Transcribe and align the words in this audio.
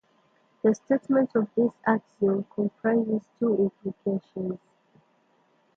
The 0.63 0.73
statement 0.73 1.35
of 1.35 1.47
this 1.55 1.69
axiom 1.85 2.45
comprises 2.55 3.21
two 3.37 3.71
implications. 3.85 4.57